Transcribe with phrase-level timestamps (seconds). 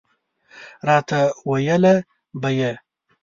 [0.87, 1.19] راته
[1.49, 1.95] ویله
[2.41, 2.71] به یې.